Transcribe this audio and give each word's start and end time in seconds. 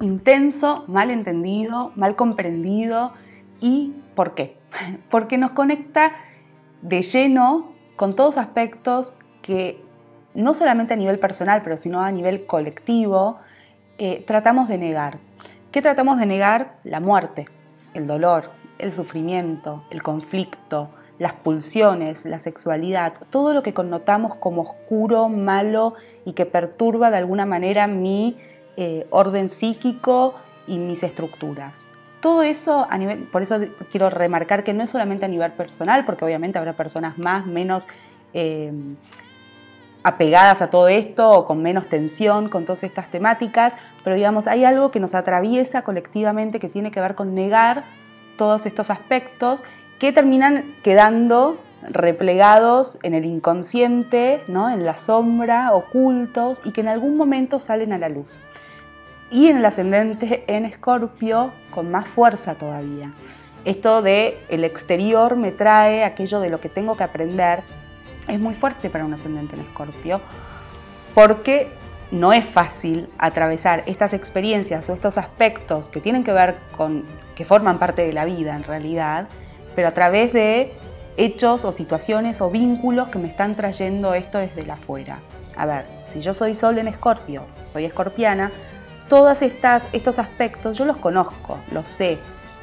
intenso, 0.00 0.84
mal 0.88 1.10
entendido, 1.10 1.92
mal 1.96 2.16
comprendido. 2.16 3.12
¿Y 3.60 3.92
por 4.14 4.34
qué? 4.34 4.56
Porque 5.10 5.38
nos 5.38 5.52
conecta 5.52 6.12
de 6.82 7.02
lleno 7.02 7.72
con 7.96 8.14
todos 8.14 8.38
aspectos 8.38 9.12
que 9.42 9.82
no 10.34 10.54
solamente 10.54 10.94
a 10.94 10.96
nivel 10.96 11.18
personal, 11.18 11.62
pero 11.62 11.76
sino 11.76 12.00
a 12.00 12.10
nivel 12.10 12.46
colectivo, 12.46 13.38
eh, 13.98 14.24
tratamos 14.26 14.68
de 14.68 14.78
negar. 14.78 15.18
¿Qué 15.70 15.82
tratamos 15.82 16.18
de 16.18 16.26
negar? 16.26 16.78
La 16.84 17.00
muerte, 17.00 17.46
el 17.94 18.06
dolor, 18.06 18.50
el 18.78 18.92
sufrimiento, 18.92 19.84
el 19.90 20.02
conflicto, 20.02 20.90
las 21.18 21.34
pulsiones, 21.34 22.24
la 22.24 22.40
sexualidad, 22.40 23.12
todo 23.28 23.52
lo 23.52 23.62
que 23.62 23.74
connotamos 23.74 24.34
como 24.36 24.62
oscuro, 24.62 25.28
malo 25.28 25.94
y 26.24 26.32
que 26.32 26.46
perturba 26.46 27.10
de 27.10 27.18
alguna 27.18 27.44
manera 27.44 27.86
mi 27.86 28.38
eh, 28.82 29.06
orden 29.10 29.50
psíquico 29.50 30.36
y 30.66 30.78
mis 30.78 31.02
estructuras. 31.02 31.86
Todo 32.20 32.40
eso 32.40 32.86
a 32.88 32.96
nivel, 32.96 33.24
por 33.24 33.42
eso 33.42 33.58
quiero 33.90 34.08
remarcar 34.08 34.64
que 34.64 34.72
no 34.72 34.82
es 34.82 34.88
solamente 34.88 35.26
a 35.26 35.28
nivel 35.28 35.52
personal, 35.52 36.06
porque 36.06 36.24
obviamente 36.24 36.58
habrá 36.58 36.72
personas 36.72 37.18
más, 37.18 37.44
menos 37.44 37.86
eh, 38.32 38.72
apegadas 40.02 40.62
a 40.62 40.70
todo 40.70 40.88
esto 40.88 41.28
o 41.28 41.44
con 41.44 41.60
menos 41.60 41.90
tensión 41.90 42.48
con 42.48 42.64
todas 42.64 42.82
estas 42.82 43.10
temáticas, 43.10 43.74
pero 44.02 44.16
digamos, 44.16 44.46
hay 44.46 44.64
algo 44.64 44.90
que 44.90 44.98
nos 44.98 45.14
atraviesa 45.14 45.82
colectivamente 45.82 46.58
que 46.58 46.70
tiene 46.70 46.90
que 46.90 47.02
ver 47.02 47.14
con 47.14 47.34
negar 47.34 47.84
todos 48.38 48.64
estos 48.64 48.88
aspectos 48.88 49.62
que 49.98 50.10
terminan 50.10 50.74
quedando 50.82 51.58
replegados 51.82 52.98
en 53.02 53.12
el 53.12 53.26
inconsciente, 53.26 54.42
¿no? 54.48 54.70
en 54.70 54.86
la 54.86 54.96
sombra, 54.96 55.74
ocultos 55.74 56.62
y 56.64 56.72
que 56.72 56.80
en 56.80 56.88
algún 56.88 57.18
momento 57.18 57.58
salen 57.58 57.92
a 57.92 57.98
la 57.98 58.08
luz. 58.08 58.40
Y 59.30 59.46
en 59.46 59.58
el 59.58 59.64
ascendente 59.64 60.44
en 60.46 60.64
Escorpio 60.64 61.52
con 61.70 61.90
más 61.90 62.08
fuerza 62.08 62.56
todavía. 62.56 63.12
Esto 63.64 64.02
de 64.02 64.38
el 64.48 64.64
exterior 64.64 65.36
me 65.36 65.52
trae 65.52 66.04
aquello 66.04 66.40
de 66.40 66.50
lo 66.50 66.60
que 66.60 66.68
tengo 66.68 66.96
que 66.96 67.04
aprender 67.04 67.62
es 68.26 68.40
muy 68.40 68.54
fuerte 68.54 68.90
para 68.90 69.04
un 69.04 69.14
ascendente 69.14 69.54
en 69.54 69.62
Escorpio 69.62 70.20
porque 71.14 71.68
no 72.10 72.32
es 72.32 72.44
fácil 72.44 73.08
atravesar 73.18 73.84
estas 73.86 74.14
experiencias 74.14 74.88
o 74.88 74.94
estos 74.94 75.18
aspectos 75.18 75.88
que 75.88 76.00
tienen 76.00 76.24
que 76.24 76.32
ver 76.32 76.56
con 76.76 77.04
que 77.34 77.44
forman 77.44 77.78
parte 77.78 78.02
de 78.02 78.12
la 78.12 78.24
vida 78.24 78.56
en 78.56 78.64
realidad 78.64 79.28
pero 79.74 79.88
a 79.88 79.92
través 79.92 80.32
de 80.32 80.72
hechos 81.16 81.64
o 81.64 81.72
situaciones 81.72 82.40
o 82.40 82.50
vínculos 82.50 83.08
que 83.08 83.18
me 83.18 83.28
están 83.28 83.54
trayendo 83.54 84.14
esto 84.14 84.38
desde 84.38 84.64
la 84.64 84.74
afuera. 84.74 85.18
A 85.56 85.66
ver, 85.66 85.84
si 86.10 86.20
yo 86.20 86.34
soy 86.34 86.54
sol 86.54 86.78
en 86.78 86.88
escorpio, 86.88 87.44
soy 87.66 87.84
escorpiana, 87.84 88.52
todos 89.10 89.42
estos 89.42 90.20
aspectos 90.20 90.78
yo 90.78 90.84
los 90.84 90.96
conozco, 90.96 91.58
los 91.72 91.88
sé, 91.88 92.18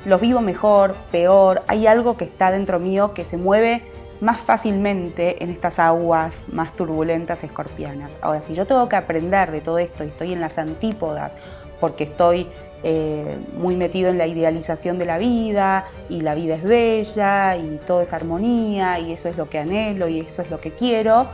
los 0.06 0.22
vivo 0.22 0.40
mejor, 0.40 0.95
peor, 1.12 1.62
hay 1.67 1.88
algo 1.88 2.16
que 2.16 2.23
está 2.23 2.52
dentro 2.52 2.80
mío 2.80 3.14
que 3.14 3.26
se 3.26 3.36
mueve 3.36 3.84
más 4.22 4.40
fácilmente 4.40 5.44
en 5.44 5.52
estas 5.52 5.78
aguas 5.78 6.34
más 6.50 6.74
turbulentas 6.74 7.44
escorpianas. 7.44 8.16
Ahora, 8.22 8.41
si 8.44 8.53
yo 8.53 8.66
tengo 8.66 8.88
que 8.88 8.96
aprender 8.96 9.52
de 9.52 9.59
todo 9.59 9.78
esto 9.78 10.06
y 10.06 10.08
estoy 10.08 10.31
en 10.31 10.40
las 10.40 10.58
antípodas 10.58 11.35
porque 11.81 12.06
estoy 12.06 12.47
eh, 12.81 13.38
muy 13.58 13.75
metido 13.75 14.09
en 14.09 14.18
la 14.18 14.25
idealización 14.25 14.97
de 14.97 15.06
la 15.06 15.18
vida 15.18 15.88
y 16.08 16.22
la 16.22 16.34
vida 16.34 16.56
es 16.56 16.64
bella 16.64 17.58
y 17.58 17.78
todo 17.85 18.00
es 18.00 18.14
armonía 18.14 19.00
y 19.00 19.12
eso 19.12 19.28
es 19.28 19.35
lo 19.35 19.50
que 19.50 19.59
anhelo 19.59 20.08
y 20.08 20.22
eso 20.22 20.41
es 20.41 20.50
lo 20.50 20.62
que 20.62 20.72
quiero, 20.72 21.28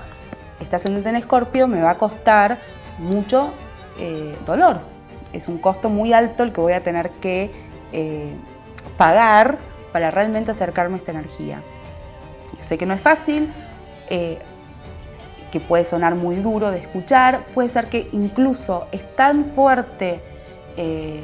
esta 0.60 0.78
ascendente 0.78 1.10
en 1.10 1.18
escorpio 1.18 1.68
me 1.68 1.84
va 1.84 1.92
a 1.92 1.98
costar 2.00 2.58
mucho 2.98 3.52
eh, 4.00 4.36
dolor. 4.48 4.93
Es 5.34 5.48
un 5.48 5.58
costo 5.58 5.90
muy 5.90 6.14
alto 6.14 6.44
el 6.44 6.54
que 6.54 6.62
voy 6.62 6.74
a 6.74 6.84
tener 6.84 7.10
que 7.10 7.52
eh, 7.92 8.32
pagar 8.98 9.58
para 9.92 10.12
realmente 10.12 10.52
acercarme 10.52 10.96
a 10.96 10.98
esta 11.00 11.12
energía. 11.12 11.62
Sé 12.62 12.78
que 12.78 12.86
no 12.86 12.94
es 12.94 13.02
fácil, 13.02 13.52
que 15.54 15.60
puede 15.60 15.86
sonar 15.86 16.16
muy 16.16 16.38
duro 16.38 16.72
de 16.72 16.80
escuchar, 16.80 17.46
puede 17.54 17.70
ser 17.70 17.88
que 17.88 18.10
incluso 18.12 18.88
es 18.92 19.16
tan 19.16 19.46
fuerte 19.46 20.20
eh, 20.78 21.24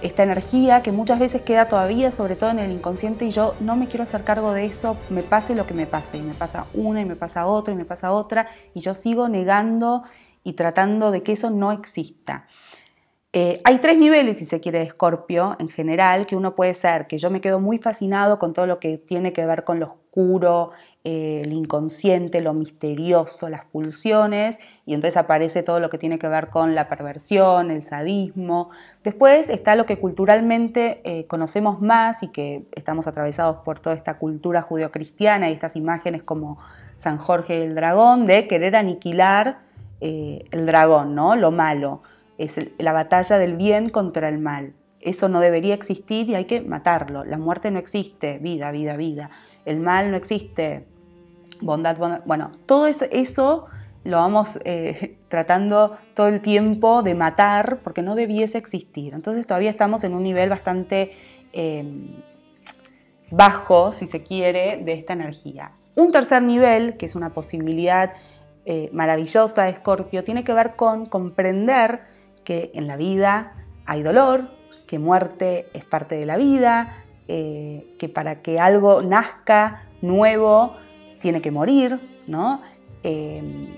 esta 0.00 0.22
energía 0.22 0.82
que 0.82 0.90
muchas 0.90 1.18
veces 1.18 1.42
queda 1.42 1.68
todavía, 1.68 2.12
sobre 2.12 2.34
todo 2.34 2.48
en 2.48 2.60
el 2.60 2.72
inconsciente, 2.72 3.26
y 3.26 3.30
yo 3.30 3.54
no 3.60 3.76
me 3.76 3.88
quiero 3.88 4.04
hacer 4.04 4.24
cargo 4.24 4.52
de 4.52 4.64
eso, 4.64 4.96
me 5.10 5.22
pase 5.22 5.54
lo 5.54 5.66
que 5.66 5.74
me 5.74 5.86
pase, 5.86 6.16
y 6.16 6.22
me 6.22 6.32
pasa 6.32 6.64
una, 6.72 7.02
y 7.02 7.04
me 7.04 7.14
pasa 7.14 7.44
otra, 7.44 7.74
y 7.74 7.76
me 7.76 7.84
pasa 7.84 8.12
otra, 8.12 8.48
y 8.72 8.80
yo 8.80 8.94
sigo 8.94 9.28
negando 9.28 10.04
y 10.44 10.54
tratando 10.54 11.10
de 11.10 11.22
que 11.22 11.32
eso 11.32 11.50
no 11.50 11.72
exista. 11.72 12.46
Eh, 13.34 13.62
hay 13.64 13.78
tres 13.78 13.96
niveles, 13.96 14.36
si 14.36 14.44
se 14.44 14.60
quiere, 14.60 14.80
de 14.80 14.84
escorpio 14.84 15.56
en 15.58 15.70
general, 15.70 16.26
que 16.26 16.36
uno 16.36 16.54
puede 16.54 16.74
ser 16.74 17.06
que 17.06 17.16
yo 17.16 17.30
me 17.30 17.40
quedo 17.40 17.60
muy 17.60 17.78
fascinado 17.78 18.38
con 18.38 18.52
todo 18.52 18.66
lo 18.66 18.78
que 18.78 18.98
tiene 18.98 19.32
que 19.32 19.46
ver 19.46 19.64
con 19.64 19.80
lo 19.80 19.86
oscuro, 19.86 20.72
eh, 21.02 21.40
el 21.42 21.54
inconsciente, 21.54 22.42
lo 22.42 22.52
misterioso, 22.52 23.48
las 23.48 23.64
pulsiones, 23.64 24.58
y 24.84 24.92
entonces 24.92 25.16
aparece 25.16 25.62
todo 25.62 25.80
lo 25.80 25.88
que 25.88 25.96
tiene 25.96 26.18
que 26.18 26.28
ver 26.28 26.50
con 26.50 26.74
la 26.74 26.90
perversión, 26.90 27.70
el 27.70 27.82
sadismo. 27.84 28.68
Después 29.02 29.48
está 29.48 29.76
lo 29.76 29.86
que 29.86 29.98
culturalmente 29.98 31.00
eh, 31.04 31.24
conocemos 31.26 31.80
más 31.80 32.22
y 32.22 32.28
que 32.28 32.66
estamos 32.76 33.06
atravesados 33.06 33.62
por 33.64 33.80
toda 33.80 33.96
esta 33.96 34.18
cultura 34.18 34.60
judeocristiana 34.60 35.48
y 35.48 35.54
estas 35.54 35.74
imágenes 35.74 36.22
como 36.22 36.58
San 36.98 37.16
Jorge 37.16 37.64
el 37.64 37.74
dragón, 37.74 38.26
de 38.26 38.46
querer 38.46 38.76
aniquilar 38.76 39.60
el 40.00 40.66
dragón, 40.66 41.14
¿no? 41.14 41.36
lo 41.36 41.52
malo. 41.52 42.02
Es 42.42 42.56
la 42.78 42.92
batalla 42.92 43.38
del 43.38 43.56
bien 43.56 43.88
contra 43.88 44.28
el 44.28 44.38
mal. 44.38 44.74
Eso 45.00 45.28
no 45.28 45.38
debería 45.38 45.74
existir 45.74 46.28
y 46.28 46.34
hay 46.34 46.46
que 46.46 46.60
matarlo. 46.60 47.24
La 47.24 47.38
muerte 47.38 47.70
no 47.70 47.78
existe, 47.78 48.38
vida, 48.38 48.72
vida, 48.72 48.96
vida. 48.96 49.30
El 49.64 49.78
mal 49.78 50.10
no 50.10 50.16
existe, 50.16 50.84
bondad, 51.60 51.96
Bueno, 52.24 52.50
todo 52.66 52.88
eso, 52.88 53.66
lo 54.02 54.16
vamos 54.16 54.58
eh, 54.64 55.18
tratando 55.28 55.96
todo 56.14 56.26
el 56.26 56.40
tiempo 56.40 57.04
de 57.04 57.14
matar 57.14 57.78
porque 57.84 58.02
no 58.02 58.16
debiese 58.16 58.58
existir. 58.58 59.14
Entonces 59.14 59.46
todavía 59.46 59.70
estamos 59.70 60.02
en 60.02 60.12
un 60.12 60.24
nivel 60.24 60.50
bastante 60.50 61.12
em, 61.52 62.22
bajo, 63.30 63.92
si 63.92 64.08
se 64.08 64.24
quiere, 64.24 64.82
de 64.84 64.94
esta 64.94 65.12
energía. 65.12 65.70
Un 65.94 66.10
tercer 66.10 66.42
nivel, 66.42 66.96
que 66.96 67.06
es 67.06 67.14
una 67.14 67.30
posibilidad 67.30 68.14
eh, 68.64 68.90
maravillosa 68.92 69.62
de 69.62 69.70
Escorpio, 69.70 70.24
tiene 70.24 70.42
que 70.42 70.52
ver 70.54 70.74
con 70.74 71.06
comprender 71.06 72.11
que 72.44 72.70
en 72.74 72.86
la 72.86 72.96
vida 72.96 73.54
hay 73.86 74.02
dolor, 74.02 74.50
que 74.86 74.98
muerte 74.98 75.66
es 75.74 75.84
parte 75.84 76.16
de 76.16 76.26
la 76.26 76.36
vida, 76.36 77.04
eh, 77.28 77.94
que 77.98 78.08
para 78.08 78.42
que 78.42 78.60
algo 78.60 79.02
nazca 79.02 79.84
nuevo 80.02 80.74
tiene 81.20 81.40
que 81.40 81.50
morir, 81.50 82.00
¿no? 82.26 82.60
Em, 83.02 83.68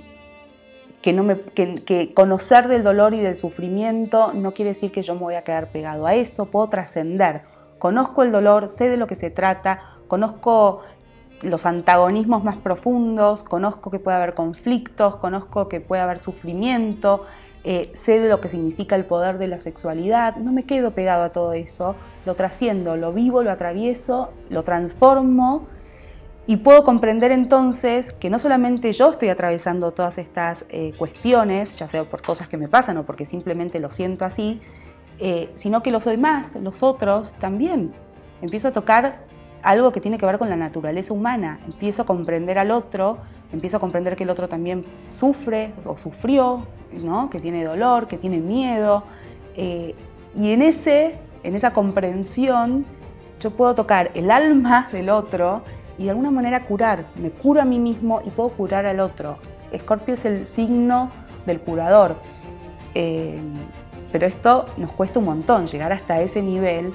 que, 1.02 1.12
no 1.12 1.22
me, 1.22 1.40
que, 1.40 2.12
conocer 2.14 2.66
del 2.66 2.82
dolor 2.82 3.12
y 3.14 3.20
del 3.20 3.36
sufrimiento 3.36 4.32
no 4.32 4.54
quiere 4.54 4.70
decir 4.70 4.90
que 4.90 5.02
yo 5.02 5.14
me 5.14 5.20
voy 5.20 5.34
a 5.34 5.44
quedar 5.44 5.68
pegado 5.68 6.06
a 6.06 6.14
eso, 6.14 6.46
puedo 6.46 6.68
trascender. 6.68 7.42
Conozco 7.78 8.22
el 8.22 8.32
dolor, 8.32 8.68
sé 8.70 8.88
de 8.88 8.96
lo 8.96 9.06
que 9.06 9.14
se 9.14 9.30
trata, 9.30 9.82
conozco 10.08 10.80
los 11.42 11.66
antagonismos 11.66 12.42
más 12.42 12.56
profundos, 12.56 13.42
conozco 13.42 13.90
que 13.90 13.98
puede 13.98 14.16
haber 14.16 14.34
conflictos, 14.34 15.16
conozco 15.16 15.68
que 15.68 15.80
puede 15.80 16.00
haber 16.00 16.18
sufrimiento, 16.18 17.26
eh, 17.64 17.90
sé 17.94 18.20
de 18.20 18.28
lo 18.28 18.40
que 18.40 18.48
significa 18.48 18.94
el 18.94 19.06
poder 19.06 19.38
de 19.38 19.48
la 19.48 19.58
sexualidad, 19.58 20.36
no 20.36 20.52
me 20.52 20.64
quedo 20.64 20.90
pegado 20.90 21.24
a 21.24 21.30
todo 21.30 21.54
eso, 21.54 21.96
lo 22.26 22.34
trasciendo, 22.34 22.96
lo 22.96 23.12
vivo, 23.12 23.42
lo 23.42 23.50
atravieso, 23.50 24.30
lo 24.50 24.64
transformo 24.64 25.66
y 26.46 26.56
puedo 26.56 26.84
comprender 26.84 27.32
entonces 27.32 28.12
que 28.12 28.28
no 28.28 28.38
solamente 28.38 28.92
yo 28.92 29.12
estoy 29.12 29.30
atravesando 29.30 29.92
todas 29.92 30.18
estas 30.18 30.66
eh, 30.68 30.92
cuestiones, 30.98 31.78
ya 31.78 31.88
sea 31.88 32.04
por 32.04 32.20
cosas 32.20 32.48
que 32.48 32.58
me 32.58 32.68
pasan 32.68 32.98
o 32.98 33.04
porque 33.04 33.24
simplemente 33.24 33.80
lo 33.80 33.90
siento 33.90 34.26
así, 34.26 34.60
eh, 35.18 35.50
sino 35.56 35.82
que 35.82 35.90
los 35.90 36.04
demás, 36.04 36.56
los 36.56 36.82
otros 36.82 37.32
también. 37.38 37.94
Empiezo 38.42 38.68
a 38.68 38.72
tocar 38.72 39.24
algo 39.62 39.90
que 39.90 40.02
tiene 40.02 40.18
que 40.18 40.26
ver 40.26 40.38
con 40.38 40.50
la 40.50 40.56
naturaleza 40.56 41.14
humana, 41.14 41.60
empiezo 41.64 42.02
a 42.02 42.04
comprender 42.04 42.58
al 42.58 42.70
otro, 42.70 43.18
empiezo 43.54 43.78
a 43.78 43.80
comprender 43.80 44.16
que 44.16 44.24
el 44.24 44.30
otro 44.30 44.48
también 44.48 44.84
sufre 45.10 45.72
o 45.86 45.96
sufrió, 45.96 46.66
¿no? 46.92 47.30
que 47.30 47.40
tiene 47.40 47.64
dolor, 47.64 48.06
que 48.06 48.18
tiene 48.18 48.38
miedo. 48.38 49.04
Eh, 49.56 49.94
y 50.36 50.50
en 50.50 50.62
ese 50.62 51.18
en 51.44 51.54
esa 51.54 51.72
comprensión, 51.72 52.84
yo 53.38 53.50
puedo 53.50 53.74
tocar 53.74 54.10
el 54.14 54.30
alma 54.30 54.88
del 54.90 55.10
otro 55.10 55.62
y 55.98 56.04
de 56.04 56.10
alguna 56.10 56.30
manera 56.30 56.64
curar. 56.64 57.04
Me 57.20 57.30
curo 57.30 57.60
a 57.60 57.64
mí 57.64 57.78
mismo 57.78 58.22
y 58.24 58.30
puedo 58.30 58.48
curar 58.48 58.86
al 58.86 58.98
otro. 58.98 59.36
Escorpio 59.70 60.14
es 60.14 60.24
el 60.24 60.46
signo 60.46 61.10
del 61.46 61.60
curador. 61.60 62.16
Eh, 62.94 63.38
pero 64.10 64.26
esto 64.26 64.64
nos 64.78 64.90
cuesta 64.92 65.18
un 65.18 65.26
montón, 65.26 65.66
llegar 65.66 65.92
hasta 65.92 66.20
ese 66.20 66.40
nivel 66.40 66.92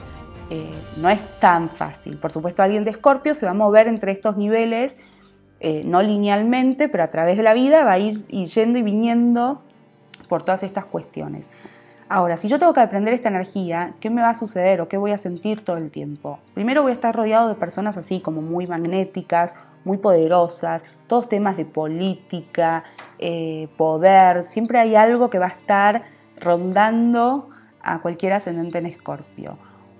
eh, 0.50 0.73
no 0.97 1.09
es 1.09 1.19
tan 1.39 1.69
fácil. 1.69 2.17
Por 2.17 2.31
supuesto, 2.31 2.63
alguien 2.63 2.83
de 2.83 2.91
Escorpio 2.91 3.35
se 3.35 3.45
va 3.45 3.51
a 3.51 3.55
mover 3.55 3.88
entre 3.88 4.12
estos 4.12 4.35
niveles, 4.35 4.97
eh, 5.59 5.81
no 5.85 6.01
linealmente, 6.01 6.89
pero 6.89 7.03
a 7.03 7.07
través 7.07 7.38
de 7.38 7.44
la 7.44 7.53
vida 7.53 7.83
va 7.83 7.94
a 7.94 8.00
ir 8.00 8.25
yendo 8.27 8.79
y 8.79 8.83
viniendo 8.83 9.61
por 10.27 10.44
todas 10.44 10.63
estas 10.63 10.85
cuestiones. 10.85 11.50
Ahora, 12.07 12.38
si 12.38 12.47
yo 12.47 12.57
tengo 12.57 12.73
que 12.73 12.79
aprender 12.79 13.13
esta 13.13 13.29
energía, 13.29 13.94
¿qué 14.00 14.09
me 14.09 14.21
va 14.21 14.29
a 14.29 14.35
suceder 14.35 14.81
o 14.81 14.88
qué 14.88 14.97
voy 14.97 15.11
a 15.11 15.17
sentir 15.17 15.63
todo 15.63 15.77
el 15.77 15.91
tiempo? 15.91 16.39
Primero 16.56 16.81
voy 16.81 16.91
a 16.91 16.95
estar 16.95 17.15
rodeado 17.15 17.50
de 17.50 17.56
personas 17.56 17.97
así, 17.97 18.19
como 18.19 18.41
muy 18.41 18.65
magnéticas, 18.65 19.53
muy 19.85 19.97
poderosas, 19.97 20.81
todos 21.07 21.29
temas 21.29 21.56
de 21.56 21.65
política, 21.65 22.83
eh, 23.19 23.67
poder, 23.77 24.44
siempre 24.44 24.79
hay 24.79 24.95
algo 24.95 25.29
que 25.29 25.39
va 25.39 25.47
a 25.47 25.50
estar 25.50 26.03
rondando 26.39 27.50
a 27.81 28.00
cualquier 28.00 28.33
ascendente 28.33 28.79
en 28.79 28.88
escorpio. 28.88 29.57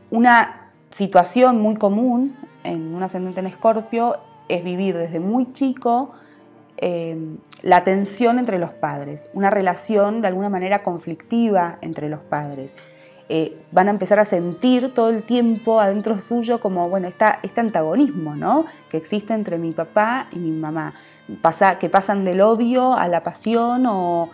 Una 0.10 0.72
situación 0.90 1.62
muy 1.62 1.76
común 1.76 2.36
en 2.64 2.96
un 2.96 3.04
ascendente 3.04 3.40
en 3.40 3.48
escorpio 3.48 4.18
es 4.50 4.64
vivir 4.64 4.98
desde 4.98 5.20
muy 5.20 5.54
chico 5.54 6.14
Em, 6.82 7.40
la 7.62 7.84
tensión 7.84 8.40
entre 8.40 8.58
los 8.58 8.70
padres, 8.70 9.30
una 9.34 9.50
relación 9.50 10.22
de 10.22 10.30
alguna 10.30 10.48
manera 10.48 10.82
conflictiva 10.82 11.78
entre 11.82 12.08
los 12.08 12.22
padres. 12.22 12.74
Eh, 13.28 13.62
van 13.74 13.90
a 13.90 13.92
empezar 13.92 14.18
a 14.18 14.24
sentir 14.24 14.94
todo 14.94 15.10
el 15.10 15.24
tiempo 15.24 15.82
adentro 15.82 16.18
suyo 16.18 16.62
como, 16.62 16.88
bueno, 16.88 17.10
este 17.10 17.60
antagonismo, 17.60 18.38
¿no? 18.38 18.66
Que 18.90 18.96
existe 18.96 19.34
entre 19.34 19.58
mi 19.58 19.74
papá 19.74 20.30
y 20.32 20.38
mi 20.38 20.52
mamá. 20.52 20.94
Pasa, 21.42 21.80
que 21.80 21.90
pasan 21.90 22.24
del 22.24 22.40
odio 22.40 22.94
a 22.94 23.10
la 23.10 23.24
pasión 23.24 23.86
o, 23.86 24.30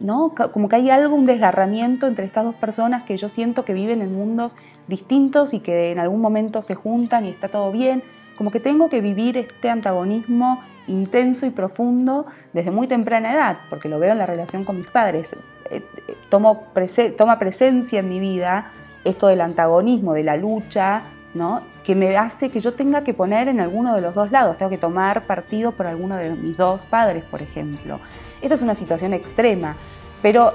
¿no? 0.00 0.34
Como 0.50 0.70
que 0.70 0.76
hay 0.76 0.88
algo, 0.88 1.14
un 1.14 1.26
desgarramiento 1.26 2.06
entre 2.06 2.24
estas 2.24 2.44
dos 2.44 2.54
personas 2.54 3.02
que 3.02 3.18
yo 3.18 3.28
siento 3.28 3.66
que 3.66 3.74
viven 3.74 4.00
en 4.00 4.16
mundos 4.16 4.56
distintos 4.86 5.52
y 5.52 5.60
que 5.60 5.92
en 5.92 5.98
algún 5.98 6.22
momento 6.22 6.62
se 6.62 6.74
juntan 6.74 7.26
y 7.26 7.28
está 7.28 7.48
todo 7.48 7.70
bien. 7.70 8.02
Como 8.38 8.52
que 8.52 8.60
tengo 8.60 8.88
que 8.88 9.00
vivir 9.00 9.36
este 9.36 9.68
antagonismo 9.68 10.62
intenso 10.86 11.44
y 11.44 11.50
profundo 11.50 12.24
desde 12.52 12.70
muy 12.70 12.86
temprana 12.86 13.34
edad, 13.34 13.58
porque 13.68 13.88
lo 13.88 13.98
veo 13.98 14.12
en 14.12 14.18
la 14.18 14.26
relación 14.26 14.64
con 14.64 14.78
mis 14.78 14.86
padres. 14.86 15.34
Eh, 15.70 15.82
eh, 16.06 16.16
toma 16.30 17.38
presencia 17.38 17.98
en 17.98 18.08
mi 18.08 18.20
vida 18.20 18.70
esto 19.04 19.26
del 19.26 19.40
antagonismo, 19.40 20.14
de 20.14 20.22
la 20.22 20.36
lucha, 20.36 21.02
¿no? 21.34 21.62
que 21.82 21.94
me 21.94 22.16
hace 22.16 22.50
que 22.50 22.60
yo 22.60 22.74
tenga 22.74 23.02
que 23.02 23.14
poner 23.14 23.48
en 23.48 23.60
alguno 23.60 23.94
de 23.94 24.02
los 24.02 24.14
dos 24.14 24.30
lados, 24.30 24.56
tengo 24.58 24.70
que 24.70 24.78
tomar 24.78 25.26
partido 25.26 25.72
por 25.72 25.86
alguno 25.86 26.16
de 26.16 26.30
mis 26.30 26.56
dos 26.56 26.84
padres, 26.84 27.24
por 27.24 27.42
ejemplo. 27.42 27.98
Esta 28.40 28.54
es 28.54 28.62
una 28.62 28.74
situación 28.74 29.14
extrema, 29.14 29.74
pero 30.22 30.52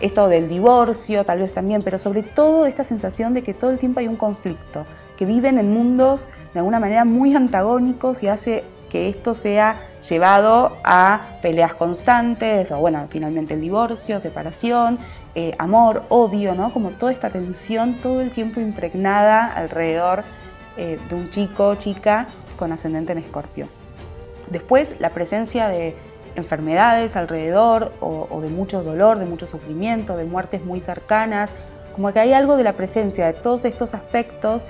esto 0.00 0.28
del 0.28 0.48
divorcio 0.48 1.24
tal 1.24 1.38
vez 1.38 1.52
también, 1.52 1.82
pero 1.82 1.98
sobre 1.98 2.22
todo 2.22 2.66
esta 2.66 2.84
sensación 2.84 3.32
de 3.32 3.42
que 3.42 3.54
todo 3.54 3.70
el 3.70 3.78
tiempo 3.78 4.00
hay 4.00 4.08
un 4.08 4.16
conflicto, 4.16 4.84
que 5.16 5.26
viven 5.26 5.58
en 5.58 5.72
mundos 5.72 6.26
de 6.52 6.60
alguna 6.60 6.80
manera 6.80 7.04
muy 7.04 7.34
antagónicos 7.34 8.22
y 8.22 8.28
hace 8.28 8.64
que 8.88 9.08
esto 9.08 9.34
sea 9.34 9.80
llevado 10.08 10.76
a 10.84 11.38
peleas 11.42 11.74
constantes, 11.74 12.70
o 12.70 12.78
bueno, 12.78 13.06
finalmente 13.08 13.54
el 13.54 13.60
divorcio, 13.60 14.20
separación, 14.20 14.98
eh, 15.34 15.52
amor, 15.58 16.04
odio, 16.10 16.54
¿no? 16.54 16.72
Como 16.72 16.90
toda 16.90 17.10
esta 17.10 17.30
tensión 17.30 17.94
todo 17.94 18.20
el 18.20 18.30
tiempo 18.30 18.60
impregnada 18.60 19.46
alrededor 19.46 20.22
eh, 20.76 20.98
de 21.08 21.14
un 21.14 21.28
chico, 21.30 21.74
chica 21.74 22.26
con 22.56 22.70
ascendente 22.70 23.12
en 23.12 23.18
escorpio. 23.18 23.66
Después, 24.48 24.94
la 25.00 25.10
presencia 25.10 25.66
de 25.66 25.96
enfermedades 26.36 27.16
alrededor 27.16 27.92
o, 28.00 28.28
o 28.30 28.40
de 28.42 28.48
mucho 28.48 28.84
dolor, 28.84 29.18
de 29.18 29.26
mucho 29.26 29.48
sufrimiento, 29.48 30.16
de 30.16 30.24
muertes 30.24 30.64
muy 30.64 30.78
cercanas, 30.78 31.50
como 31.94 32.12
que 32.12 32.20
hay 32.20 32.32
algo 32.32 32.56
de 32.56 32.62
la 32.62 32.74
presencia 32.74 33.26
de 33.26 33.32
todos 33.32 33.64
estos 33.64 33.94
aspectos 33.94 34.66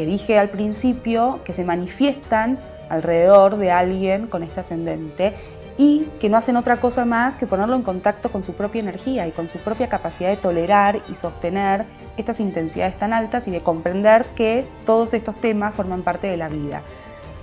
que 0.00 0.06
dije 0.06 0.38
al 0.38 0.48
principio 0.48 1.40
que 1.44 1.52
se 1.52 1.62
manifiestan 1.62 2.58
alrededor 2.88 3.58
de 3.58 3.70
alguien 3.70 4.28
con 4.28 4.42
este 4.42 4.60
ascendente 4.60 5.34
y 5.76 6.06
que 6.18 6.30
no 6.30 6.38
hacen 6.38 6.56
otra 6.56 6.78
cosa 6.78 7.04
más 7.04 7.36
que 7.36 7.46
ponerlo 7.46 7.76
en 7.76 7.82
contacto 7.82 8.32
con 8.32 8.42
su 8.42 8.54
propia 8.54 8.80
energía 8.80 9.28
y 9.28 9.30
con 9.30 9.50
su 9.50 9.58
propia 9.58 9.90
capacidad 9.90 10.30
de 10.30 10.38
tolerar 10.38 11.02
y 11.10 11.14
sostener 11.16 11.84
estas 12.16 12.40
intensidades 12.40 12.98
tan 12.98 13.12
altas 13.12 13.46
y 13.46 13.50
de 13.50 13.60
comprender 13.60 14.24
que 14.34 14.64
todos 14.86 15.12
estos 15.12 15.38
temas 15.38 15.74
forman 15.74 16.00
parte 16.00 16.28
de 16.28 16.38
la 16.38 16.48
vida. 16.48 16.80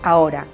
Ahora, 0.01 0.47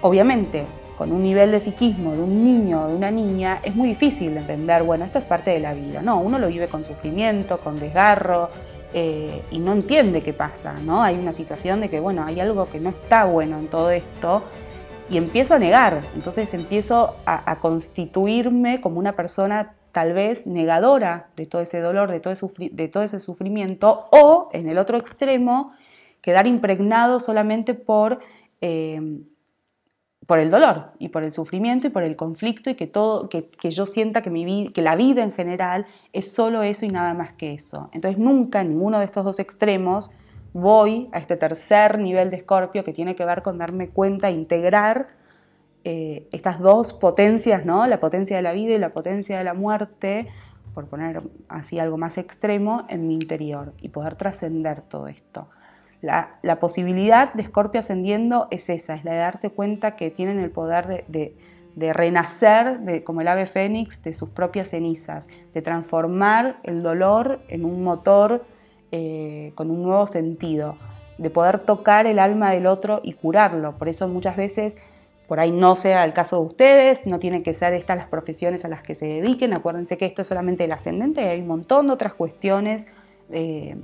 obviamente, 0.00 0.64
con 0.98 1.12
un 1.12 1.22
nivel 1.22 1.52
de 1.52 1.60
psiquismo 1.60 2.14
de 2.14 2.22
un 2.22 2.44
niño 2.44 2.82
o 2.82 2.88
de 2.88 2.96
una 2.96 3.12
niña, 3.12 3.60
es 3.62 3.76
muy 3.76 3.90
difícil 3.90 4.36
entender, 4.36 4.82
bueno, 4.82 5.04
esto 5.04 5.20
es 5.20 5.24
parte 5.24 5.52
de 5.52 5.60
la 5.60 5.72
vida. 5.72 6.02
No, 6.02 6.18
uno 6.18 6.40
lo 6.40 6.48
vive 6.48 6.66
con 6.66 6.84
sufrimiento, 6.84 7.58
con 7.58 7.78
desgarro, 7.78 8.50
eh, 8.96 9.42
y 9.50 9.58
no 9.58 9.72
entiende 9.72 10.22
qué 10.22 10.32
pasa, 10.32 10.74
¿no? 10.74 11.02
Hay 11.02 11.16
una 11.16 11.32
situación 11.32 11.80
de 11.80 11.90
que, 11.90 11.98
bueno, 11.98 12.24
hay 12.24 12.38
algo 12.38 12.70
que 12.70 12.78
no 12.78 12.90
está 12.90 13.24
bueno 13.24 13.58
en 13.58 13.66
todo 13.66 13.90
esto 13.90 14.44
y 15.10 15.16
empiezo 15.16 15.54
a 15.54 15.58
negar, 15.58 16.00
entonces 16.14 16.54
empiezo 16.54 17.16
a, 17.26 17.58
constituirme 17.60 18.80
como 18.80 19.00
una 19.00 19.16
persona 19.16 19.74
tal 19.90 20.12
vez 20.12 20.46
negadora 20.46 21.26
de 21.34 21.44
todo 21.46 21.60
ese 21.60 21.80
dolor, 21.80 22.12
de 22.12 22.20
todo, 22.20 23.02
ese 23.02 23.18
sufrimiento, 23.18 24.06
o 24.12 24.48
en 24.52 24.68
el 24.68 24.78
otro 24.78 24.96
extremo, 24.96 25.72
quedar 26.20 26.46
impregnado 26.46 27.18
solamente 27.18 27.74
por 27.74 28.20
eh, 28.60 29.00
por 30.26 30.38
el 30.38 30.50
dolor 30.50 30.92
y 30.98 31.08
por 31.08 31.22
el 31.22 31.32
sufrimiento 31.32 31.86
y 31.86 31.90
por 31.90 32.02
el 32.02 32.16
conflicto 32.16 32.70
y 32.70 32.74
que 32.74 32.86
todo 32.86 33.28
que, 33.28 33.48
yo 33.70 33.86
sienta 33.86 34.22
que 34.22 34.30
mi 34.30 34.70
que 34.70 34.82
la 34.82 34.96
vida 34.96 35.22
en 35.22 35.32
general 35.32 35.86
es 36.12 36.32
solo 36.32 36.62
eso 36.62 36.86
y 36.86 36.88
nada 36.88 37.14
más 37.14 37.32
que 37.32 37.52
eso. 37.52 37.90
Entonces 37.92 38.18
nunca 38.18 38.60
en 38.60 38.70
ninguno 38.70 38.98
de 38.98 39.04
estos 39.04 39.24
dos 39.24 39.38
extremos 39.38 40.10
voy 40.52 41.08
a 41.12 41.18
este 41.18 41.36
tercer 41.36 41.98
nivel 41.98 42.30
de 42.30 42.36
escorpio 42.36 42.84
que 42.84 42.92
tiene 42.92 43.14
que 43.14 43.24
ver 43.24 43.42
con 43.42 43.58
darme 43.58 43.88
cuenta, 43.88 44.30
integrar 44.30 45.08
eh, 45.82 46.28
estas 46.32 46.60
dos 46.60 46.92
potencias, 46.92 47.66
¿no? 47.66 47.86
La 47.86 48.00
potencia 48.00 48.36
de 48.36 48.42
la 48.42 48.52
vida 48.52 48.74
y 48.74 48.78
la 48.78 48.90
potencia 48.90 49.36
de 49.36 49.44
la 49.44 49.52
muerte, 49.52 50.28
por 50.72 50.86
poner 50.86 51.22
así 51.48 51.78
algo 51.78 51.98
más 51.98 52.16
extremo, 52.16 52.86
en 52.88 53.06
mi 53.06 53.14
interior 53.14 53.74
y 53.82 53.88
poder 53.88 54.14
trascender 54.14 54.80
todo 54.82 55.08
esto. 55.08 55.48
La, 56.04 56.60
posibilidad 56.60 57.32
de 57.32 57.40
Escorpio 57.40 57.80
ascendiendo 57.80 58.46
es 58.50 58.68
esa, 58.68 58.94
es 58.94 59.04
la 59.04 59.12
de 59.12 59.18
darse 59.18 59.48
cuenta 59.48 59.96
que 59.96 60.10
tienen 60.10 60.38
el 60.38 60.50
poder 60.50 61.06
de, 61.08 61.92
renacer, 61.94 62.80
de, 62.80 63.02
como 63.02 63.22
el 63.22 63.28
ave 63.28 63.46
fénix, 63.46 64.02
de 64.02 64.12
sus 64.12 64.28
propias 64.28 64.68
cenizas, 64.68 65.26
de 65.54 65.62
transformar 65.62 66.58
el 66.62 66.82
dolor 66.82 67.40
en 67.48 67.64
un 67.64 67.82
motor 67.82 68.44
eh, 68.92 69.52
con 69.54 69.70
un 69.70 69.82
nuevo 69.82 70.06
sentido, 70.06 70.76
de 71.16 71.30
poder 71.30 71.60
tocar 71.60 72.06
el 72.06 72.18
alma 72.18 72.50
del 72.50 72.66
otro 72.66 73.00
y 73.02 73.14
curarlo. 73.14 73.78
Por 73.78 73.88
eso 73.88 74.06
muchas 74.06 74.36
veces, 74.36 74.76
por 75.26 75.40
ahí 75.40 75.52
no 75.52 75.74
sea 75.74 76.04
el 76.04 76.12
caso 76.12 76.38
de 76.38 76.46
ustedes, 76.48 77.06
no 77.06 77.18
tienen 77.18 77.42
que 77.42 77.54
ser 77.54 77.72
estas 77.72 77.96
las 77.96 78.08
profesiones 78.08 78.66
a 78.66 78.68
las 78.68 78.82
que 78.82 78.94
se 78.94 79.06
dediquen, 79.06 79.54
acuérdense 79.54 79.96
que 79.96 80.04
esto 80.04 80.20
es 80.20 80.28
solamente 80.28 80.64
el 80.64 80.72
ascendente 80.72 81.26
hay 81.26 81.40
un 81.40 81.46
montón 81.46 81.86
de 81.86 81.94
otras 81.94 82.12
cuestiones. 82.12 82.86
Eh, 83.30 83.76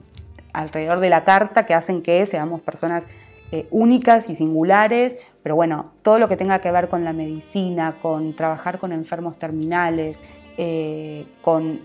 alrededor 0.53 1.01
de 1.01 1.11
la 1.11 1.25
carta 1.25 1.67
que 1.67 1.75
hacen 1.75 2.03
que 2.03 2.25
seamos 2.27 2.61
personas 2.61 3.07
eh, 3.53 3.67
únicas 3.71 4.29
y 4.29 4.37
singulares, 4.37 5.17
pero 5.43 5.57
bueno, 5.57 5.93
todo 6.03 6.19
lo 6.19 6.29
que 6.29 6.37
tenga 6.37 6.61
que 6.61 6.71
ver 6.71 6.89
con 6.89 7.05
la 7.05 7.13
medicina, 7.13 7.95
con 8.01 8.35
trabajar 8.35 8.79
con 8.79 8.93
enfermos 8.93 9.39
terminales, 9.39 10.21
eh, 10.57 11.27
con 11.43 11.81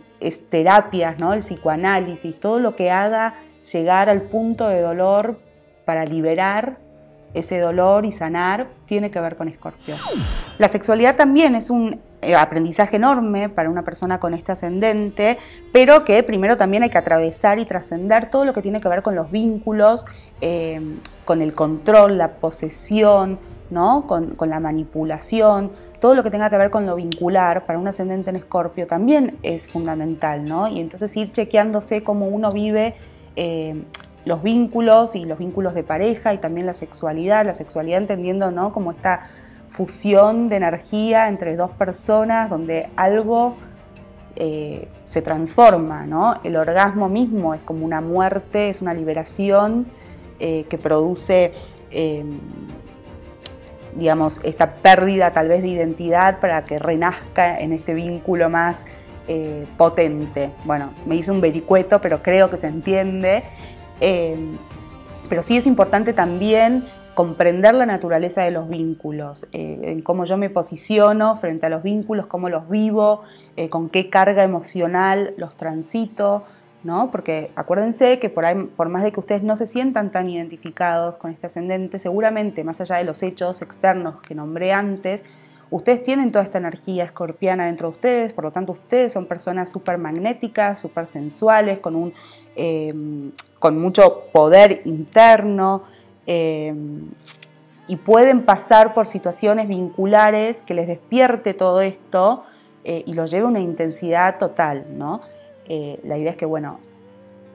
terapias, 0.49 1.19
¿no? 1.19 1.33
el 1.33 1.41
psicoanálisis, 1.41 2.39
todo 2.39 2.59
lo 2.59 2.75
que 2.75 2.91
haga 2.91 3.35
llegar 3.71 4.09
al 4.09 4.23
punto 4.23 4.67
de 4.67 4.81
dolor 4.81 5.39
para 5.85 6.05
liberar 6.05 6.77
ese 7.33 7.59
dolor 7.59 8.05
y 8.05 8.11
sanar, 8.11 8.67
tiene 8.85 9.11
que 9.11 9.19
ver 9.19 9.35
con 9.35 9.49
Escorpio. 9.49 9.95
La 10.57 10.69
sexualidad 10.69 11.15
también 11.15 11.55
es 11.55 11.69
un 11.69 11.99
aprendizaje 12.33 12.95
enorme 12.95 13.49
para 13.49 13.69
una 13.69 13.83
persona 13.83 14.19
con 14.19 14.33
este 14.33 14.51
ascendente, 14.51 15.37
pero 15.71 16.03
que 16.05 16.23
primero 16.23 16.57
también 16.57 16.83
hay 16.83 16.89
que 16.89 16.97
atravesar 16.97 17.59
y 17.59 17.65
trascender 17.65 18.29
todo 18.29 18.45
lo 18.45 18.53
que 18.53 18.61
tiene 18.61 18.81
que 18.81 18.87
ver 18.87 19.01
con 19.01 19.15
los 19.15 19.31
vínculos, 19.31 20.05
eh, 20.41 20.81
con 21.25 21.41
el 21.41 21.53
control, 21.53 22.17
la 22.17 22.33
posesión, 22.33 23.39
¿no? 23.69 24.05
Con, 24.07 24.35
la 24.49 24.59
manipulación, 24.59 25.71
todo 25.99 26.13
lo 26.15 26.23
que 26.23 26.31
tenga 26.31 26.49
que 26.49 26.57
ver 26.57 26.69
con 26.69 26.85
lo 26.85 26.95
vincular 26.95 27.65
para 27.65 27.79
un 27.79 27.87
ascendente 27.87 28.29
en 28.29 28.35
escorpio 28.35 28.87
también 28.87 29.37
es 29.43 29.67
fundamental, 29.67 30.45
¿no? 30.45 30.67
Y 30.67 30.79
entonces 30.79 31.15
ir 31.17 31.31
chequeándose 31.31 32.03
cómo 32.03 32.27
uno 32.27 32.49
vive 32.51 32.95
eh, 33.35 33.83
los 34.23 34.43
vínculos 34.43 35.15
y 35.15 35.25
los 35.25 35.39
vínculos 35.39 35.73
de 35.73 35.83
pareja 35.83 36.33
y 36.33 36.37
también 36.37 36.65
la 36.65 36.73
sexualidad, 36.73 37.45
la 37.45 37.53
sexualidad 37.53 37.99
entendiendo, 37.99 38.51
¿no? 38.51 38.71
Como 38.71 38.91
esta 38.91 39.29
fusión 39.69 40.49
de 40.49 40.57
energía 40.57 41.27
entre 41.27 41.55
dos 41.55 41.71
personas 41.71 42.49
donde 42.49 42.89
algo 42.95 43.55
eh, 44.35 44.87
se 45.05 45.21
transforma, 45.21 46.05
¿no? 46.05 46.39
El 46.43 46.57
orgasmo 46.57 47.07
mismo 47.07 47.53
es 47.53 47.61
como 47.61 47.85
una 47.85 48.01
muerte, 48.01 48.69
es 48.69 48.81
una 48.81 48.93
liberación 48.93 49.85
eh, 50.39 50.65
que 50.69 50.77
produce, 50.77 51.53
em, 51.91 52.37
digamos, 53.95 54.41
esta 54.43 54.73
pérdida 54.73 55.31
tal 55.31 55.47
vez 55.47 55.61
de 55.61 55.69
identidad 55.69 56.41
para 56.41 56.65
que 56.65 56.79
renazca 56.79 57.57
en 57.59 57.71
este 57.71 57.93
vínculo 57.93 58.49
más 58.49 58.83
eh, 59.29 59.65
potente. 59.77 60.49
Bueno, 60.65 60.89
me 61.05 61.15
hice 61.15 61.31
un 61.31 61.39
vericueto, 61.39 62.01
pero 62.01 62.21
creo 62.21 62.49
que 62.49 62.57
se 62.57 62.67
entiende. 62.67 63.43
Em, 64.01 64.57
pero 65.29 65.41
sí 65.41 65.55
es 65.55 65.65
importante 65.65 66.11
también 66.11 66.83
comprender 67.15 67.73
la 67.73 67.85
naturaleza 67.85 68.43
de 68.43 68.51
los 68.51 68.69
vínculos, 68.69 69.47
eh, 69.53 69.79
en 69.83 70.01
cómo 70.01 70.25
yo 70.25 70.37
me 70.37 70.49
posiciono 70.49 71.35
frente 71.37 71.65
a 71.65 71.69
los 71.69 71.81
vínculos, 71.81 72.27
cómo 72.27 72.49
los 72.49 72.69
vivo, 72.69 73.21
eh, 73.55 73.69
con 73.69 73.89
qué 73.89 74.09
carga 74.09 74.43
emocional 74.43 75.33
los 75.37 75.55
transito, 75.55 76.43
¿no? 76.83 77.09
Porque 77.11 77.51
acuérdense 77.55 78.19
que 78.19 78.29
por, 78.29 78.45
ahí, 78.45 78.55
por 78.75 78.89
más 78.89 79.01
de 79.03 79.13
que 79.13 79.19
ustedes 79.19 79.43
no 79.43 79.55
se 79.55 79.65
sientan 79.65 80.11
tan 80.11 80.29
identificados 80.29 81.15
con 81.15 81.31
este 81.31 81.47
ascendente, 81.47 81.99
seguramente 81.99 82.63
más 82.63 82.81
allá 82.81 82.97
de 82.97 83.05
los 83.05 83.23
hechos 83.23 83.61
externos 83.61 84.21
que 84.21 84.35
nombré 84.35 84.73
antes, 84.73 85.23
ustedes 85.71 86.03
tienen 86.03 86.31
toda 86.31 86.43
esta 86.43 86.57
energía 86.57 87.05
escorpiana 87.05 87.65
dentro 87.65 87.89
de 87.89 87.93
ustedes, 87.95 88.33
por 88.33 88.43
lo 88.43 88.51
tanto 88.51 88.73
ustedes 88.73 89.13
son 89.13 89.25
personas 89.25 89.71
súper 89.71 89.97
magnéticas, 89.97 90.81
súper 90.81 91.07
sensuales, 91.07 91.79
con, 91.79 91.95
un, 91.95 92.13
eh, 92.57 92.93
con 93.57 93.79
mucho 93.79 94.25
poder 94.33 94.81
interno, 94.83 95.83
Em, 96.27 97.09
y 97.87 97.97
pueden 97.97 98.43
pasar 98.43 98.93
por 98.93 99.05
situaciones 99.05 99.67
vinculares 99.67 100.63
que 100.63 100.73
les 100.73 100.87
despierte 100.87 101.53
todo 101.53 101.81
esto 101.81 102.43
eh, 102.83 103.03
y 103.05 103.13
los 103.13 103.29
lleve 103.29 103.45
a 103.45 103.49
una 103.49 103.59
intensidad 103.59 104.39
total, 104.39 104.85
¿no? 104.97 105.21
Eh, 105.67 105.99
la 106.03 106.17
idea 106.17 106.31
es 106.31 106.37
que, 106.37 106.47
bueno, 106.47 106.79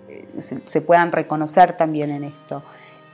eh, 0.08 0.24
se, 0.38 0.80
puedan 0.80 1.10
reconocer 1.10 1.76
también 1.76 2.10
en 2.10 2.24
esto. 2.24 2.62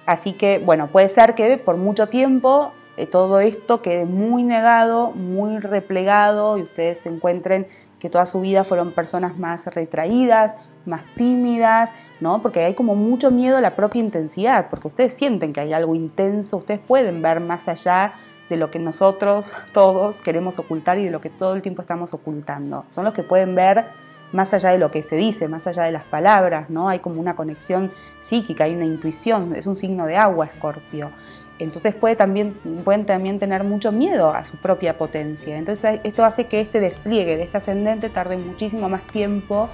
Así 0.04 0.34
que, 0.34 0.58
bueno, 0.58 0.88
puede 0.88 1.08
ser 1.08 1.34
que 1.34 1.56
por 1.56 1.76
mucho 1.76 2.08
tiempo 2.08 2.72
todo 3.10 3.40
esto 3.40 3.82
quede 3.82 4.06
muy 4.06 4.42
negado, 4.42 5.10
muy 5.10 5.58
replegado 5.58 6.56
y 6.56 6.62
ustedes 6.62 6.98
se 7.00 7.10
encuentren 7.10 7.66
que 7.98 8.10
toda 8.10 8.26
su 8.26 8.40
vida 8.40 8.64
fueron 8.64 8.92
personas 8.92 9.38
más 9.38 9.66
retraídas, 9.66 10.56
más 10.84 11.02
tímidas, 11.16 11.92
¿no? 12.20 12.42
Porque 12.42 12.64
hay 12.64 12.74
como 12.74 12.94
mucho 12.94 13.30
miedo 13.30 13.56
a 13.56 13.60
la 13.60 13.74
propia 13.74 14.00
intensidad, 14.00 14.68
porque 14.70 14.88
ustedes 14.88 15.12
sienten 15.12 15.52
que 15.52 15.60
hay 15.60 15.72
algo 15.72 15.94
intenso, 15.94 16.58
ustedes 16.58 16.80
pueden 16.80 17.22
ver 17.22 17.40
más 17.40 17.68
allá 17.68 18.14
de 18.48 18.56
lo 18.56 18.70
que 18.70 18.78
nosotros 18.78 19.52
todos 19.72 20.20
queremos 20.20 20.58
ocultar 20.58 20.98
y 20.98 21.04
de 21.04 21.10
lo 21.10 21.20
que 21.20 21.30
todo 21.30 21.54
el 21.54 21.62
tiempo 21.62 21.82
estamos 21.82 22.14
ocultando. 22.14 22.84
Son 22.90 23.04
los 23.04 23.14
que 23.14 23.22
pueden 23.22 23.54
ver 23.54 23.86
más 24.32 24.52
allá 24.54 24.70
de 24.70 24.78
lo 24.78 24.90
que 24.90 25.02
se 25.02 25.16
dice, 25.16 25.48
más 25.48 25.66
allá 25.66 25.84
de 25.84 25.92
las 25.92 26.04
palabras, 26.04 26.68
¿no? 26.68 26.88
Hay 26.88 26.98
como 26.98 27.20
una 27.20 27.36
conexión 27.36 27.92
psíquica, 28.20 28.64
hay 28.64 28.74
una 28.74 28.84
intuición, 28.84 29.54
es 29.54 29.66
un 29.66 29.76
signo 29.76 30.06
de 30.06 30.16
agua, 30.16 30.46
Escorpio. 30.46 31.10
Entonces 31.58 31.94
puede 31.94 32.16
también, 32.16 32.54
pueden 32.84 33.06
también 33.06 33.38
tener 33.38 33.64
mucho 33.64 33.92
miedo 33.92 34.30
a 34.30 34.44
su 34.44 34.56
propia 34.56 34.98
potencia. 34.98 35.56
Entonces 35.56 36.00
esto 36.04 36.24
hace 36.24 36.46
que 36.46 36.60
este 36.60 36.80
despliegue 36.80 37.36
de 37.36 37.44
este 37.44 37.56
ascendente 37.56 38.10
tarde 38.10 38.36
muchísimo 38.36 38.88
más 38.88 39.06
tiempo 39.06 39.68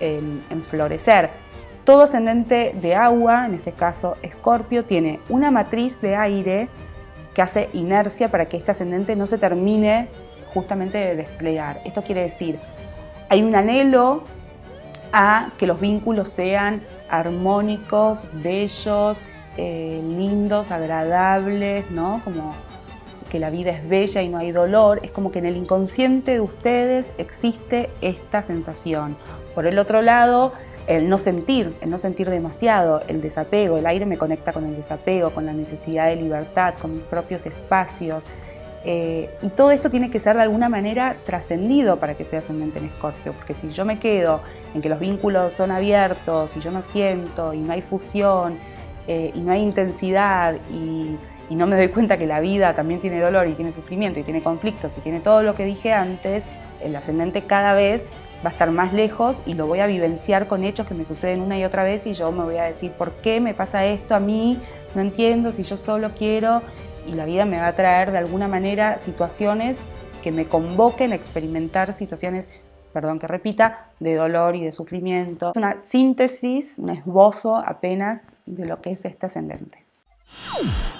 en, 0.00 0.62
florecer. 0.62 1.30
Todo 1.84 2.02
ascendente 2.02 2.74
de 2.80 2.94
agua, 2.94 3.46
en 3.46 3.54
este 3.54 3.72
caso 3.72 4.16
Escorpio, 4.22 4.84
tiene 4.84 5.20
una 5.28 5.50
matriz 5.50 6.00
de 6.00 6.16
aire 6.16 6.68
que 7.34 7.42
hace 7.42 7.68
inercia 7.72 8.28
para 8.28 8.46
que 8.46 8.56
este 8.56 8.72
ascendente 8.72 9.14
no 9.16 9.26
se 9.26 9.38
termine 9.38 10.08
justamente 10.52 10.98
de 10.98 11.16
desplegar. 11.16 11.80
Esto 11.84 12.02
quiere 12.02 12.22
decir, 12.22 12.58
hay 13.28 13.42
un 13.42 13.54
anhelo 13.54 14.24
a 15.12 15.50
que 15.58 15.66
los 15.66 15.80
vínculos 15.80 16.30
sean 16.30 16.82
armónicos, 17.08 18.24
bellos, 18.32 19.18
eh, 19.62 20.00
lindos, 20.02 20.70
agradables, 20.70 21.90
¿no? 21.90 22.22
Como 22.24 22.54
que 23.30 23.38
la 23.38 23.50
vida 23.50 23.72
es 23.72 23.86
bella 23.86 24.22
y 24.22 24.28
no 24.30 24.38
hay 24.38 24.52
dolor. 24.52 25.00
Es 25.02 25.10
como 25.10 25.30
que 25.30 25.38
en 25.38 25.44
el 25.44 25.58
inconsciente 25.58 26.32
de 26.32 26.40
ustedes 26.40 27.12
existe 27.18 27.90
esta 28.00 28.42
sensación. 28.42 29.18
Por 29.54 29.66
el 29.66 29.78
otro 29.78 30.00
lado, 30.00 30.54
el 30.86 31.10
no 31.10 31.18
sentir, 31.18 31.76
el 31.82 31.90
no 31.90 31.98
sentir 31.98 32.30
demasiado, 32.30 33.02
el 33.06 33.20
desapego, 33.20 33.76
el 33.76 33.84
aire 33.84 34.06
me 34.06 34.16
conecta 34.16 34.54
con 34.54 34.64
el 34.64 34.74
desapego, 34.74 35.28
con 35.28 35.44
la 35.44 35.52
necesidad 35.52 36.08
de 36.08 36.16
libertad, 36.16 36.72
con 36.80 36.94
mis 36.94 37.02
propios 37.02 37.44
espacios. 37.44 38.24
Eh, 38.86 39.28
y 39.42 39.50
todo 39.50 39.72
esto 39.72 39.90
tiene 39.90 40.08
que 40.08 40.20
ser 40.20 40.36
de 40.36 40.42
alguna 40.42 40.70
manera 40.70 41.18
trascendido 41.26 41.98
para 41.98 42.14
que 42.14 42.24
sea 42.24 42.38
ascendente 42.38 42.78
en 42.78 42.86
Escorpio, 42.86 43.34
porque 43.34 43.52
si 43.52 43.68
yo 43.68 43.84
me 43.84 43.98
quedo 43.98 44.40
en 44.74 44.80
que 44.80 44.88
los 44.88 44.98
vínculos 44.98 45.52
son 45.52 45.70
abiertos 45.70 46.56
y 46.56 46.60
yo 46.60 46.70
no 46.70 46.80
siento 46.82 47.52
y 47.52 47.58
no 47.58 47.74
hay 47.74 47.82
fusión 47.82 48.58
eh, 49.12 49.32
y 49.34 49.40
no 49.40 49.50
hay 49.50 49.60
intensidad 49.60 50.54
y, 50.72 51.16
y 51.48 51.56
no 51.56 51.66
me 51.66 51.74
doy 51.74 51.88
cuenta 51.88 52.16
que 52.16 52.28
la 52.28 52.38
vida 52.38 52.74
también 52.76 53.00
tiene 53.00 53.20
dolor 53.20 53.48
y 53.48 53.54
tiene 53.54 53.72
sufrimiento 53.72 54.20
y 54.20 54.22
tiene 54.22 54.40
conflictos 54.40 54.96
y 54.96 55.00
tiene 55.00 55.18
todo 55.18 55.42
lo 55.42 55.56
que 55.56 55.64
dije 55.64 55.92
antes, 55.92 56.44
el 56.80 56.94
ascendente 56.94 57.42
cada 57.42 57.74
vez 57.74 58.04
va 58.44 58.50
a 58.50 58.52
estar 58.52 58.70
más 58.70 58.92
lejos 58.92 59.42
y 59.46 59.54
lo 59.54 59.66
voy 59.66 59.80
a 59.80 59.86
vivenciar 59.86 60.46
con 60.46 60.62
hechos 60.62 60.86
que 60.86 60.94
me 60.94 61.04
suceden 61.04 61.40
una 61.40 61.58
y 61.58 61.64
otra 61.64 61.82
vez 61.82 62.06
y 62.06 62.12
yo 62.12 62.30
me 62.30 62.44
voy 62.44 62.58
a 62.58 62.62
decir, 62.62 62.92
¿por 62.92 63.10
qué 63.14 63.40
me 63.40 63.52
pasa 63.52 63.84
esto 63.84 64.14
a 64.14 64.20
mí? 64.20 64.60
No 64.94 65.00
entiendo 65.00 65.50
si 65.50 65.64
yo 65.64 65.76
solo 65.76 66.12
quiero 66.16 66.62
y 67.04 67.14
la 67.14 67.24
vida 67.24 67.44
me 67.46 67.58
va 67.58 67.66
a 67.66 67.74
traer 67.74 68.12
de 68.12 68.18
alguna 68.18 68.46
manera 68.46 68.98
situaciones 68.98 69.78
que 70.22 70.30
me 70.30 70.44
convoquen 70.44 71.10
a 71.10 71.16
experimentar 71.16 71.94
situaciones, 71.94 72.48
perdón 72.92 73.18
que 73.18 73.26
repita, 73.26 73.88
de 73.98 74.14
dolor 74.14 74.54
y 74.54 74.62
de 74.64 74.70
sufrimiento. 74.70 75.50
Es 75.50 75.56
una 75.56 75.80
síntesis, 75.80 76.78
un 76.78 76.90
esbozo 76.90 77.56
apenas 77.56 78.22
de 78.54 78.66
lo 78.66 78.80
que 78.80 78.92
es 78.92 79.04
este 79.04 79.26
ascendente. 79.26 79.84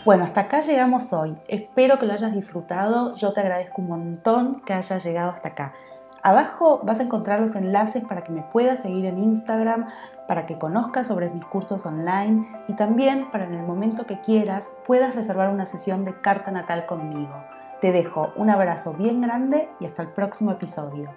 Bueno, 0.05 0.25
hasta 0.25 0.43
acá 0.43 0.61
llegamos 0.61 1.13
hoy. 1.13 1.37
Espero 1.49 1.99
que 1.99 2.07
lo 2.07 2.13
hayas 2.13 2.33
disfrutado. 2.33 3.15
Yo 3.17 3.33
te 3.33 3.41
agradezco 3.41 3.83
un 3.83 3.89
montón 3.89 4.61
que 4.61 4.73
hayas 4.73 5.05
llegado 5.05 5.31
hasta 5.31 5.49
acá. 5.49 5.75
Abajo 6.23 6.81
vas 6.83 7.01
a 7.01 7.05
encontrar 7.05 7.41
los 7.41 7.55
enlaces 7.55 8.05
para 8.05 8.23
que 8.23 8.33
me 8.33 8.43
puedas 8.43 8.81
seguir 8.81 9.07
en 9.07 9.19
Instagram, 9.19 9.87
para 10.29 10.47
que 10.47 10.59
conozcas 10.59 11.07
sobre 11.07 11.31
mis 11.31 11.45
cursos 11.45 11.87
online 11.87 12.47
y 12.69 12.75
también 12.75 13.31
para 13.31 13.45
en 13.45 13.55
el 13.55 13.63
momento 13.63 14.07
que 14.07 14.21
quieras 14.21 14.71
puedas 14.87 15.15
reservar 15.15 15.49
una 15.49 15.67
sesión 15.67 16.05
de 16.05 16.21
carta 16.21 16.51
natal 16.51 16.85
conmigo. 16.85 17.35
Te 17.81 17.93
dejo 17.93 18.33
un 18.37 18.51
abrazo 18.51 18.93
bien 18.93 19.23
grande 19.23 19.71
y 19.81 19.87
hasta 19.87 20.03
el 20.03 20.09
próximo 20.09 20.53
episodio. 20.53 21.11